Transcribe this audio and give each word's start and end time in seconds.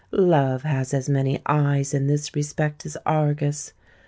Love 0.09 0.63
has 0.63 0.95
as 0.95 1.07
many 1.07 1.39
eyes 1.45 1.93
in 1.93 2.07
this 2.07 2.33
respect 2.35 2.87
as 2.87 2.97
Argus. 3.05 3.71